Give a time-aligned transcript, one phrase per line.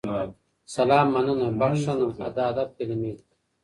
[0.75, 2.05] سلام، مننه، بخښنه
[2.35, 3.25] د ادب کلیمې دي.